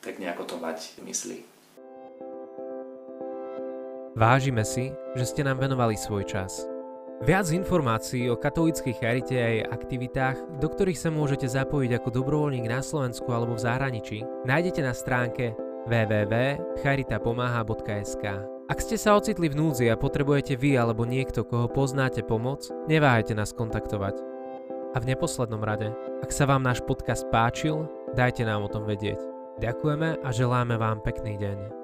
tak 0.00 0.16
nejako 0.16 0.48
to 0.48 0.56
mať 0.56 0.96
v 0.96 1.12
mysli. 1.12 1.38
Vážime 4.14 4.62
si, 4.62 4.94
že 5.18 5.24
ste 5.26 5.42
nám 5.42 5.58
venovali 5.58 5.98
svoj 5.98 6.22
čas. 6.24 6.73
Viac 7.22 7.46
informácií 7.54 8.26
o 8.26 8.34
katolíckej 8.34 8.98
charite 8.98 9.38
a 9.38 9.46
jej 9.46 9.62
aktivitách, 9.62 10.58
do 10.58 10.66
ktorých 10.66 10.98
sa 10.98 11.14
môžete 11.14 11.46
zapojiť 11.46 12.02
ako 12.02 12.10
dobrovoľník 12.10 12.66
na 12.66 12.82
Slovensku 12.82 13.30
alebo 13.30 13.54
v 13.54 13.62
zahraničí, 13.62 14.26
nájdete 14.42 14.82
na 14.82 14.90
stránke 14.90 15.54
www.charitapomáha.sk. 15.86 18.24
Ak 18.66 18.82
ste 18.82 18.98
sa 18.98 19.14
ocitli 19.14 19.46
v 19.46 19.54
núdzi 19.60 19.92
a 19.92 20.00
potrebujete 20.00 20.56
vy 20.58 20.74
alebo 20.74 21.06
niekto, 21.06 21.46
koho 21.46 21.70
poznáte 21.70 22.26
pomoc, 22.26 22.66
neváhajte 22.90 23.38
nás 23.38 23.54
kontaktovať. 23.54 24.18
A 24.94 24.98
v 24.98 25.08
neposlednom 25.14 25.62
rade, 25.62 25.94
ak 26.18 26.34
sa 26.34 26.50
vám 26.50 26.66
náš 26.66 26.82
podcast 26.82 27.30
páčil, 27.30 27.86
dajte 28.18 28.42
nám 28.42 28.66
o 28.66 28.72
tom 28.72 28.82
vedieť. 28.88 29.20
Ďakujeme 29.62 30.18
a 30.18 30.28
želáme 30.34 30.74
vám 30.80 30.98
pekný 31.04 31.36
deň. 31.38 31.83